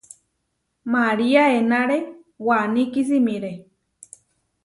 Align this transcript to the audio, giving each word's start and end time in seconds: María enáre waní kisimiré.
María 0.93 1.43
enáre 1.61 1.99
waní 2.47 2.83
kisimiré. 2.93 3.53